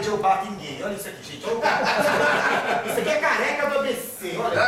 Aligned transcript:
de 0.00 0.08
roubar 0.08 0.44
ninguém. 0.44 0.82
Olha 0.84 0.94
isso 0.94 1.08
aqui, 1.08 1.32
gente. 1.32 1.46
Olha 1.46 1.56
o 1.56 1.60
cara. 1.60 1.84
Isso 2.86 2.98
aqui 3.00 3.08
é 3.08 3.16
careca 3.20 3.66
do 3.70 3.78
ABC. 3.78 4.36
Olha. 4.38 4.66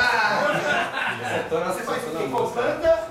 Você 1.72 1.82
faz 1.82 2.02
o 2.04 2.10
quê? 2.16 2.28
Qual 2.30 2.50
banda? 2.50 3.08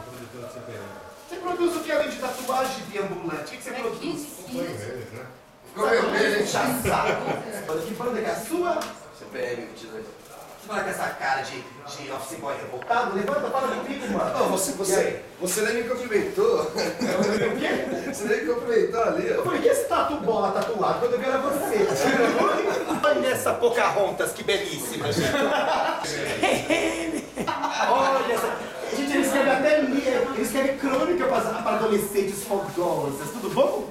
Você 1.29 1.35
produz 1.37 1.75
o 1.75 1.79
que 1.81 1.91
além 1.91 2.09
de 2.09 2.15
tatuagem 2.17 2.83
de 2.91 2.99
ambulante? 2.99 3.55
O 3.55 3.57
que 3.57 3.63
você 3.63 3.71
produz? 3.71 4.27
Ficou 5.67 5.87
vermelho, 5.89 6.39
hein? 6.39 6.47
Chassado. 6.47 7.17
Olha 7.67 7.81
que 7.81 7.93
banda 7.93 8.19
que 8.21 8.25
é 8.25 8.31
a 8.31 8.35
sua? 8.35 8.79
CPM 9.17 9.65
22. 9.67 10.05
Você 10.61 10.67
fala 10.67 10.83
com 10.83 10.89
essa 10.89 11.07
cara 11.09 11.41
de, 11.41 11.61
de 11.61 12.11
office 12.11 12.37
boy 12.39 12.55
revoltado? 12.55 13.15
Levanta, 13.15 13.49
fala 13.49 13.75
comigo, 13.75 14.07
mano. 14.11 14.37
Não, 14.39 14.49
você, 14.49 14.71
você, 14.73 15.23
você 15.39 15.61
nem 15.61 15.75
me 15.75 15.89
cumprimentou. 15.89 16.61
O 16.63 16.71
quê? 17.59 18.11
Você 18.13 18.23
nem 18.25 18.45
me 18.45 18.53
cumprimentou 18.53 19.03
ali, 19.03 19.27
Eu 19.29 19.41
ó. 19.41 19.43
falei, 19.45 19.61
que 19.61 19.67
esse 19.67 19.85
tatu 19.85 20.17
bola 20.17 20.51
tatuado 20.51 20.99
quando 20.99 21.13
eu 21.13 21.19
vi 21.19 21.25
era 21.25 21.37
você? 21.39 21.87
Essa 23.49 23.57
Pocahontas, 23.57 24.31
que 24.31 24.43
belíssima, 24.43 25.11
gente. 25.11 25.27
Olha 27.89 28.33
essa. 28.33 28.55
Gente, 28.95 29.13
ele 29.13 29.25
escreve 29.25 29.49
até 29.49 29.81
li- 29.81 30.07
ele 30.07 30.41
escreve 30.41 30.77
crônica 30.77 31.25
para, 31.25 31.75
adolescentes 31.75 32.43
fogosas. 32.43 33.29
Tudo 33.31 33.49
bom? 33.53 33.89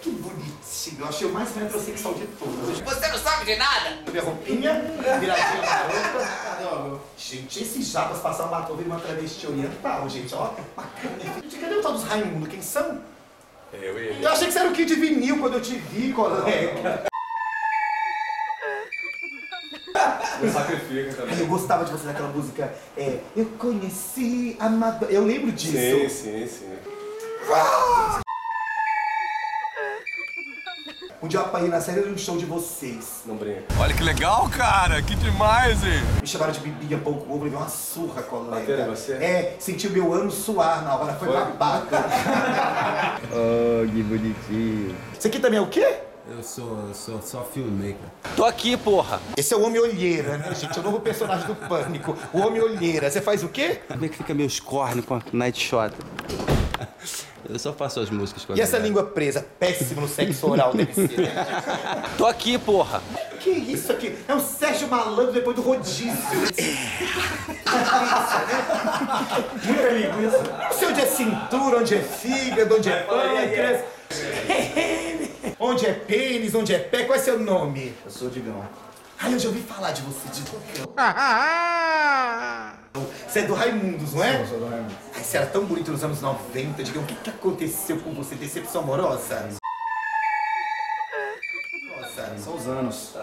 Que 0.00 0.10
bonitinho. 0.10 1.00
Eu 1.00 1.06
achei 1.08 1.26
o 1.26 1.32
mais 1.32 1.54
metrosexual 1.54 2.14
de 2.14 2.26
todos. 2.26 2.78
Você 2.80 3.08
não 3.08 3.18
sabe 3.18 3.44
de 3.44 3.56
nada? 3.56 3.98
Minha 4.10 4.22
roupinha, 4.22 4.72
viradinha 5.20 5.60
na 5.62 6.68
roupa. 6.70 7.00
Gente, 7.18 7.62
esses 7.62 7.86
jabas 7.88 8.20
passaram 8.20 8.48
batom 8.50 8.74
vir 8.76 8.86
uma 8.86 8.98
travesti 9.00 9.46
oriental, 9.46 10.08
gente, 10.08 10.34
ó. 10.34 10.50
Bacana. 10.74 11.18
Gente, 11.42 11.56
cadê 11.56 11.74
o 11.74 11.82
tal 11.82 11.92
dos 11.92 12.04
Raimundo? 12.04 12.46
Quem 12.48 12.62
são? 12.62 13.00
Eu 13.74 13.98
e 13.98 14.06
ele. 14.08 14.24
Eu 14.24 14.30
achei 14.30 14.46
que 14.46 14.52
você 14.52 14.58
era 14.60 14.68
o 14.70 14.72
Kid 14.72 14.94
Vinil 14.94 15.38
quando 15.40 15.54
eu 15.54 15.60
te 15.60 15.74
vi, 15.74 16.12
colega. 16.12 17.04
Sacrifica 20.52 21.14
também. 21.14 21.38
Eu 21.38 21.46
gostava 21.46 21.84
de 21.84 21.92
você 21.92 22.06
naquela 22.06 22.28
música. 22.28 22.72
É, 22.96 23.18
eu 23.36 23.46
conheci 23.58 24.56
a 24.58 24.68
Madonna. 24.68 25.12
Eu 25.12 25.24
lembro 25.24 25.52
disso. 25.52 25.72
Sim, 25.72 26.08
sim, 26.08 26.46
sim. 26.46 26.74
Um 31.22 31.26
dia 31.26 31.40
eu 31.40 31.44
apanhei 31.44 31.68
na 31.70 31.80
série 31.80 32.02
de 32.02 32.08
um 32.10 32.18
show 32.18 32.36
de 32.36 32.44
vocês. 32.44 33.22
Não 33.24 33.36
brinca. 33.36 33.62
Olha 33.80 33.94
que 33.94 34.02
legal, 34.02 34.46
cara. 34.50 35.00
Que 35.00 35.14
demais, 35.14 35.82
hein? 35.82 36.02
Me 36.20 36.26
chamaram 36.26 36.52
de 36.52 36.60
bebia 36.60 36.98
pouco 36.98 37.32
ovo, 37.32 37.44
levei 37.44 37.58
uma 37.58 37.68
surra, 37.68 38.22
colega. 38.22 38.60
Bateram 38.60 38.94
você? 38.94 39.12
É, 39.14 39.56
senti 39.58 39.86
o 39.86 39.90
meu 39.90 40.12
ano 40.12 40.30
suar 40.30 40.84
na 40.84 40.94
hora, 40.94 41.14
foi 41.14 41.28
babaca. 41.28 42.04
Oh, 43.32 43.86
que 43.90 44.02
bonitinho. 44.02 44.94
Isso 45.18 45.26
aqui 45.26 45.40
também 45.40 45.58
é 45.58 45.62
o 45.62 45.66
quê? 45.66 45.96
Eu 46.26 46.42
sou, 46.42 46.78
eu 46.88 46.94
sou 46.94 47.20
só 47.22 47.42
filmmaker. 47.44 47.96
Tô 48.34 48.44
aqui, 48.46 48.76
porra. 48.78 49.20
Esse 49.36 49.52
é 49.52 49.56
o 49.56 49.62
Homem 49.62 49.78
Olheira, 49.80 50.38
né, 50.38 50.54
gente? 50.54 50.76
É 50.78 50.80
o 50.80 50.84
novo 50.84 50.98
personagem 51.00 51.46
do 51.46 51.54
Pânico. 51.54 52.16
O 52.32 52.38
Homem 52.40 52.62
Olheira. 52.62 53.10
Você 53.10 53.20
faz 53.20 53.42
o 53.44 53.48
quê? 53.48 53.80
Como 53.86 54.04
é 54.04 54.08
que 54.08 54.16
fica 54.16 54.32
meus 54.32 54.58
cornos 54.58 55.04
com 55.04 55.14
a 55.16 55.22
Night 55.32 55.60
Shot? 55.60 55.94
Eu 57.48 57.58
só 57.58 57.74
faço 57.74 58.00
as 58.00 58.08
músicas 58.08 58.42
com 58.46 58.54
a 58.54 58.56
E 58.56 58.60
essa 58.62 58.72
galera. 58.72 58.88
língua 58.88 59.02
presa? 59.04 59.46
Péssimo 59.60 60.00
no 60.00 60.08
sexo 60.08 60.48
oral, 60.50 60.72
deve 60.72 60.94
ser. 60.94 61.20
né? 61.20 61.30
Tô 62.16 62.24
aqui, 62.26 62.56
porra. 62.56 63.02
Que 63.40 63.50
isso 63.50 63.92
aqui? 63.92 64.16
É 64.26 64.34
um 64.34 64.40
Sérgio 64.40 64.88
Malandro 64.88 65.30
depois 65.30 65.54
do 65.54 65.60
rodízio. 65.60 66.10
Muita 69.62 69.88
linguiça. 69.90 70.42
Não 70.42 70.72
sei 70.72 70.88
onde 70.88 71.00
é 71.02 71.06
cintura, 71.06 71.78
onde 71.80 71.94
é 71.96 72.00
fígado, 72.00 72.76
onde 72.76 72.88
é 72.88 73.02
pâncreas. 73.02 73.84
Onde 75.58 75.86
é 75.86 75.92
pênis, 75.92 76.54
onde 76.54 76.74
é 76.74 76.78
pé. 76.78 77.04
Qual 77.04 77.16
é 77.16 77.22
seu 77.22 77.38
nome? 77.38 77.94
Eu 78.04 78.10
sou 78.10 78.28
o 78.28 78.30
Digão. 78.30 78.64
Ai, 79.18 79.34
eu 79.34 79.38
já 79.38 79.48
ouvi 79.48 79.62
falar 79.62 79.92
de 79.92 80.02
você, 80.02 80.28
Digão. 80.32 80.60
Você 83.28 83.40
é 83.40 83.42
do 83.42 83.54
Raimundos, 83.54 84.14
não 84.14 84.24
é? 84.24 84.42
Eu 84.42 84.46
sou 84.46 84.58
do 84.58 84.66
Raimundo. 84.66 84.94
Ai, 85.14 85.22
você 85.22 85.36
era 85.36 85.46
tão 85.46 85.64
bonito 85.64 85.92
nos 85.92 86.02
anos 86.02 86.20
90, 86.20 86.82
Digão. 86.82 87.02
O 87.02 87.06
que, 87.06 87.14
que 87.14 87.30
aconteceu 87.30 87.98
com 88.00 88.12
você? 88.12 88.34
Decepção 88.34 88.82
amorosa? 88.82 89.48
Nossa. 91.96 92.36
São 92.38 92.56
os 92.56 92.66
anos. 92.66 93.14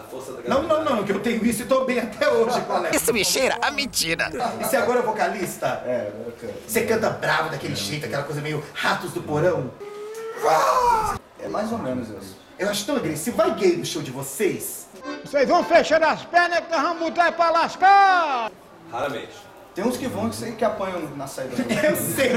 Não, 0.47 0.63
não, 0.63 0.83
não, 0.83 1.03
que 1.03 1.11
eu 1.11 1.19
tenho 1.19 1.45
isso 1.45 1.63
e 1.63 1.65
tô 1.65 1.85
bem 1.85 1.99
até 1.99 2.29
hoje, 2.29 2.59
colega. 2.61 2.95
Isso 2.95 3.13
me 3.13 3.23
cheira 3.23 3.57
a 3.61 3.71
mentira. 3.71 4.31
E 4.59 4.63
você 4.63 4.77
agora 4.77 4.99
é 4.99 5.03
vocalista? 5.03 5.83
É, 5.85 6.11
eu 6.25 6.31
canto. 6.33 6.53
Você 6.67 6.81
canta 6.85 7.09
bravo 7.09 7.49
daquele 7.49 7.75
jeito, 7.75 8.05
aquela 8.05 8.23
coisa 8.23 8.41
meio 8.41 8.63
ratos 8.73 9.11
do 9.11 9.21
porão? 9.21 9.71
Mais 11.51 11.71
ou 11.71 11.77
menos 11.77 12.09
isso. 12.09 12.37
Eu 12.57 12.69
acho 12.69 12.85
tão 12.85 12.95
agressivo. 12.95 13.37
Vai 13.37 13.53
gay 13.55 13.77
no 13.77 13.85
show 13.85 14.01
de 14.01 14.11
vocês? 14.11 14.87
Vocês 15.25 15.47
vão 15.47 15.63
fechar 15.63 16.01
as 16.03 16.23
pernas 16.25 16.59
que 16.59 16.71
nós 16.71 16.81
vamos 16.81 16.99
botar 16.99 17.31
pra 17.31 17.51
lascar! 17.51 18.51
Raramente. 18.91 19.51
Tem 19.73 19.85
uns 19.85 19.97
que 19.97 20.07
vão 20.07 20.29
que, 20.29 20.35
sei 20.35 20.51
que 20.51 20.65
apanham 20.65 21.01
na 21.15 21.27
saída. 21.27 21.55
Eu 21.87 21.95
sei. 21.95 22.31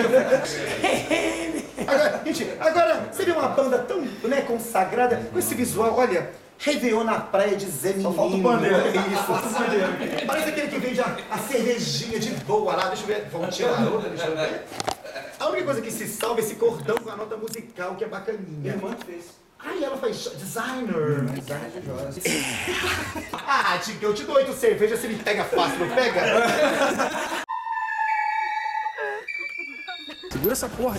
Agora, 1.86 2.22
gente, 2.24 2.48
agora, 2.60 3.08
seria 3.12 3.34
uma 3.34 3.48
banda 3.48 3.78
tão 3.78 4.00
né, 4.00 4.40
consagrada, 4.42 5.16
com 5.32 5.38
esse 5.38 5.54
visual, 5.54 5.96
olha, 5.98 6.30
Réveillon 6.58 7.04
na 7.04 7.18
praia 7.18 7.56
de 7.56 7.66
Zé 7.66 7.90
Menino. 7.90 8.14
falta 8.14 8.36
o 8.36 8.42
pandeiro. 8.42 8.76
É 8.76 8.90
isso. 8.90 10.26
Parece 10.26 10.48
aquele 10.48 10.68
que 10.68 10.78
vende 10.78 11.00
a, 11.00 11.16
a 11.30 11.38
cervejinha 11.38 12.18
de 12.18 12.30
boa 12.44 12.74
lá. 12.76 12.86
Deixa 12.88 13.02
eu 13.02 13.06
ver. 13.08 13.28
Vamos 13.30 13.54
tirar 13.54 13.92
outra, 13.92 14.08
deixa 14.08 14.26
eu 14.26 14.36
ver. 14.36 14.64
A 15.54 15.56
única 15.56 15.66
coisa 15.72 15.82
que 15.82 15.90
se 15.92 16.08
salva 16.08 16.40
é 16.40 16.42
esse 16.42 16.56
cordão 16.56 16.96
com 16.96 17.08
a 17.10 17.14
nota 17.14 17.36
musical, 17.36 17.94
que 17.94 18.02
é 18.02 18.08
bacaninha. 18.08 18.44
Minha 18.48 18.74
irmã 18.74 18.96
fez. 19.06 19.26
Ai, 19.60 19.84
ela 19.84 19.96
faz 19.96 20.16
designer. 20.36 21.26
Design 21.26 21.70
de 21.70 21.86
joias. 21.86 22.16
Ah, 23.46 23.78
Tico, 23.78 24.04
eu 24.04 24.12
te 24.12 24.24
dou 24.24 24.34
oito 24.34 24.52
cervejas, 24.52 24.98
você 24.98 25.06
me 25.06 25.14
pega 25.14 25.44
fácil, 25.44 25.78
não 25.78 25.94
pega? 25.94 26.22
Segura 30.32 30.52
essa 30.52 30.68
porra. 30.70 30.98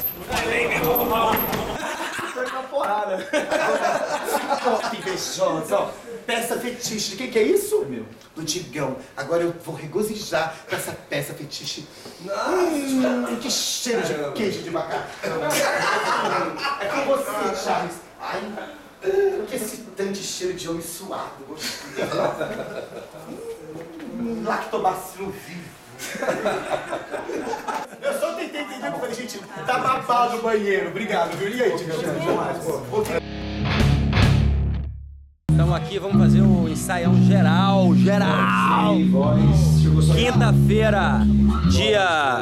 Foi 2.33 2.45
uma 2.45 2.63
porrada. 2.63 3.17
Que 4.89 4.97
invejosa, 4.97 5.79
ó. 5.79 5.91
Peça 6.25 6.59
fetiche. 6.59 7.11
De 7.11 7.17
quem 7.17 7.29
que 7.29 7.39
é 7.39 7.43
isso? 7.43 7.85
Meu. 7.85 8.05
Do 8.35 8.43
Digão. 8.43 8.97
Agora 9.15 9.43
eu 9.43 9.53
vou 9.63 9.75
regozijar 9.75 10.55
com 10.67 10.75
essa 10.75 10.91
peça 10.91 11.33
fetiche. 11.33 11.87
Hum, 12.23 13.37
que 13.41 13.49
cheiro 13.49 14.01
de 14.01 14.31
queijo 14.33 14.63
de 14.63 14.71
macarrão. 14.71 15.05
É 16.81 16.85
com 16.85 17.05
você, 17.05 17.63
Charles. 17.63 17.95
Ai, 18.19 18.41
que 19.47 19.55
excitante 19.55 20.23
cheiro 20.23 20.53
de 20.53 20.67
homem 20.67 20.81
suado. 20.81 21.45
Hum, 24.19 24.43
lactobacilo 24.43 25.31
vivo. 25.31 25.75
Eu 28.01 28.19
só 28.19 28.33
tentei 28.33 28.61
entender, 28.61 28.87
eu 28.87 28.99
falei, 28.99 29.15
gente, 29.15 29.39
tá 29.65 29.77
babado 29.79 30.37
o 30.37 30.41
banheiro. 30.41 30.89
Obrigado, 30.89 31.37
viu? 31.37 31.49
E 31.49 31.63
aí, 31.63 31.75
Digão? 31.77 33.44
Aqui, 35.75 35.99
vamos 35.99 36.17
fazer 36.17 36.39
o 36.39 36.69
ensaião 36.69 37.13
geral, 37.25 37.93
geral. 37.95 38.95
Quinta-feira, 40.15 41.19
dia 41.69 42.39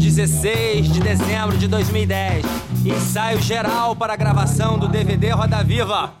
16 0.00 0.92
de 0.92 0.98
dezembro 0.98 1.56
de 1.56 1.68
2010. 1.68 2.44
Ensaio 2.84 3.40
geral 3.40 3.94
para 3.94 4.14
a 4.14 4.16
gravação 4.16 4.80
do 4.80 4.88
DVD 4.88 5.30
Roda 5.30 5.62
Viva. 5.62 6.12